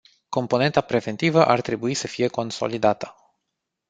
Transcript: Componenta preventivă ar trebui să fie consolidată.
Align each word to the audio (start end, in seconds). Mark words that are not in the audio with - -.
Componenta 0.29 0.81
preventivă 0.87 1.45
ar 1.45 1.61
trebui 1.61 1.93
să 1.93 2.07
fie 2.07 2.27
consolidată. 2.27 3.15